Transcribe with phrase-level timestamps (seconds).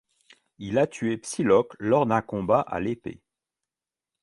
[0.57, 3.21] Il a tué Psylocke lors d'un combat à l'épée.